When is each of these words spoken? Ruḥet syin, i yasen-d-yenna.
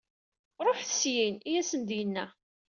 Ruḥet 0.65 0.91
syin, 1.01 1.35
i 1.41 1.49
yasen-d-yenna. 1.53 2.25